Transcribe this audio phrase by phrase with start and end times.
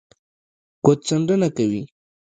[0.85, 1.81] ګوتڅنډنه کوي